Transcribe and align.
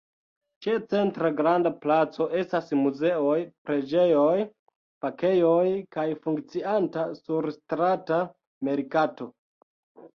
Ĉe 0.65 0.71
centra 0.93 1.29
granda 1.41 1.71
placo 1.83 2.27
estas 2.39 2.71
muzeoj, 2.79 3.37
preĝejoj, 3.69 4.33
kafejoj 5.07 5.63
kaj 5.99 6.09
funkcianta 6.27 7.09
surstrata 7.23 8.23
merkato. 8.73 9.35